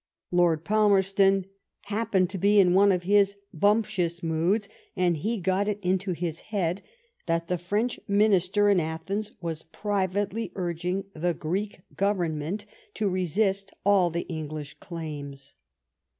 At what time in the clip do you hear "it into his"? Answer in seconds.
5.67-6.39